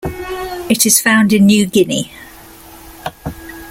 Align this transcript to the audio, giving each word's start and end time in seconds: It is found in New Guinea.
It 0.67 0.83
is 0.87 0.99
found 0.99 1.31
in 1.31 1.45
New 1.45 1.67
Guinea. 1.67 2.11